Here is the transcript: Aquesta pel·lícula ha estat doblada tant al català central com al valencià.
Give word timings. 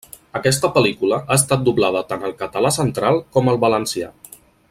Aquesta 0.37 0.69
pel·lícula 0.77 1.19
ha 1.25 1.37
estat 1.41 1.67
doblada 1.67 2.03
tant 2.13 2.25
al 2.29 2.35
català 2.41 2.73
central 2.79 3.23
com 3.37 3.53
al 3.53 3.61
valencià. 3.67 4.11